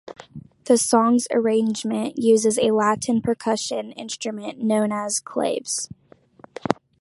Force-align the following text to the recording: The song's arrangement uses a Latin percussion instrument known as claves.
The 0.63 0.79
song's 0.79 1.27
arrangement 1.29 2.17
uses 2.17 2.57
a 2.57 2.71
Latin 2.71 3.21
percussion 3.21 3.91
instrument 3.91 4.57
known 4.57 4.91
as 4.91 5.19
claves. 5.19 5.89